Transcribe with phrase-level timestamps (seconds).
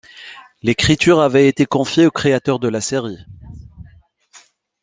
[0.63, 3.19] L'écriture avait été confiée aux créateurs de la série.